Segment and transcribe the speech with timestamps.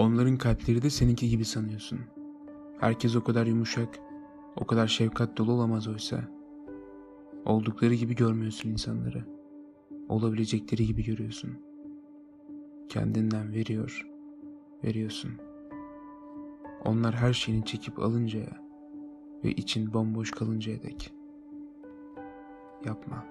[0.00, 2.00] Onların kalpleri de seninki gibi sanıyorsun.
[2.78, 3.98] Herkes o kadar yumuşak,
[4.56, 6.20] o kadar şefkat dolu olamaz oysa.
[7.44, 9.24] Oldukları gibi görmüyorsun insanları.
[10.08, 11.50] Olabilecekleri gibi görüyorsun.
[12.88, 14.08] Kendinden veriyor,
[14.84, 15.30] veriyorsun.
[16.84, 18.62] Onlar her şeyini çekip alıncaya
[19.44, 21.12] ve için bomboş kalıncaya dek.
[22.84, 23.24] Yapma.